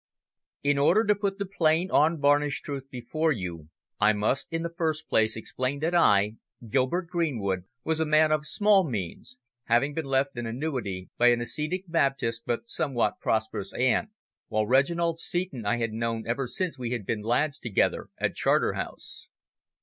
In 0.63 0.79
order 0.79 1.03
to 1.05 1.13
put 1.13 1.37
the 1.37 1.45
plain, 1.45 1.91
unvarnished 1.93 2.63
truth 2.65 2.89
before 2.89 3.31
you, 3.31 3.69
I 3.99 4.13
must, 4.13 4.47
in 4.49 4.63
the 4.63 4.73
first 4.75 5.07
place, 5.07 5.35
explain 5.35 5.77
that 5.81 5.93
I, 5.93 6.37
Gilbert 6.67 7.05
Greenwood, 7.05 7.65
was 7.83 7.99
a 7.99 8.05
man 8.07 8.31
of 8.31 8.47
small 8.47 8.83
means, 8.83 9.37
having 9.65 9.93
been 9.93 10.05
left 10.05 10.35
an 10.37 10.47
annuity 10.47 11.11
by 11.19 11.27
an 11.27 11.39
ascetic 11.39 11.83
Baptist, 11.87 12.45
but 12.47 12.67
somewhat 12.67 13.19
prosperous 13.19 13.73
aunt, 13.75 14.09
while 14.47 14.65
Reginald 14.65 15.19
Seton 15.19 15.67
I 15.67 15.77
had 15.77 15.91
known 15.93 16.25
ever 16.25 16.47
since 16.47 16.79
we 16.79 16.93
had 16.93 17.05
been 17.05 17.21
lads 17.21 17.59
together 17.59 18.07
at 18.17 18.33
Charterhouse. 18.33 19.27